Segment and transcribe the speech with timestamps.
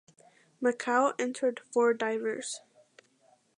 [0.59, 2.61] Macau entered four divers.